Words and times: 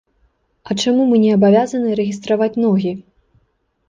А 0.69 0.77
чаму 0.83 1.03
мы 1.11 1.19
не 1.25 1.33
абавязаны 1.37 1.91
рэгістраваць 1.99 2.59
ногі? 2.65 2.95